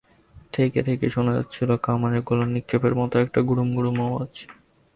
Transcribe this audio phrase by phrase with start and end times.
[0.53, 4.31] থেকে থেকে শোনা যাচ্ছিল কামানের গোলার নিক্ষেপের মতো একটানা গুড়ুম গুড়ুম আওয়াজ।